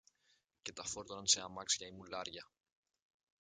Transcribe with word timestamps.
και 0.61 0.71
τα 0.73 0.83
φόρτωναν 0.83 1.27
σε 1.27 1.41
αμάξια 1.41 1.87
ή 1.87 1.89
σε 1.89 1.95
μουλάρια 1.95 2.49